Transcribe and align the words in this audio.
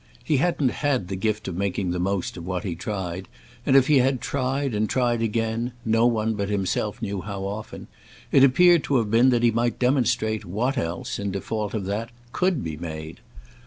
He 0.23 0.37
hadn't 0.37 0.69
had 0.81 1.09
the 1.09 1.15
gift 1.15 1.47
of 1.47 1.55
making 1.55 1.91
the 1.91 1.99
most 1.99 2.35
of 2.35 2.43
what 2.47 2.63
he 2.63 2.73
tried, 2.73 3.27
and 3.67 3.75
if 3.75 3.85
he 3.85 3.99
had 3.99 4.19
tried 4.19 4.73
and 4.73 4.89
tried 4.89 5.21
again—no 5.21 6.07
one 6.07 6.33
but 6.33 6.49
himself 6.49 7.03
knew 7.03 7.21
how 7.21 7.41
often—it 7.45 8.43
appeared 8.43 8.83
to 8.85 8.95
have 8.97 9.11
been 9.11 9.29
that 9.29 9.43
he 9.43 9.51
might 9.51 9.77
demonstrate 9.77 10.43
what 10.43 10.75
else, 10.75 11.19
in 11.19 11.29
default 11.29 11.75
of 11.75 11.85
that, 11.85 12.09
could 12.31 12.63
be 12.63 12.77
made. 12.77 13.19